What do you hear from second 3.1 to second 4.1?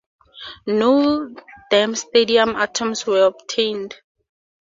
obtained.